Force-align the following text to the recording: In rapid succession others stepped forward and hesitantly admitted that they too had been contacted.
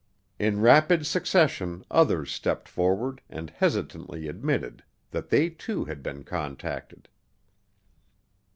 In 0.39 0.61
rapid 0.61 1.05
succession 1.05 1.85
others 1.91 2.31
stepped 2.31 2.67
forward 2.67 3.21
and 3.29 3.51
hesitantly 3.51 4.27
admitted 4.27 4.83
that 5.11 5.29
they 5.29 5.47
too 5.51 5.85
had 5.85 6.01
been 6.01 6.23
contacted. 6.23 7.07